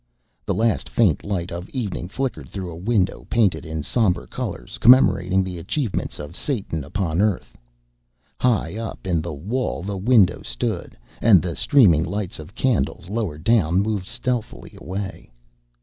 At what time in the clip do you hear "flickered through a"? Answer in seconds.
2.07-2.75